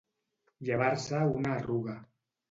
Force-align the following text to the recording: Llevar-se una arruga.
Llevar-se 0.69 1.19
una 1.41 1.51
arruga. 1.57 1.99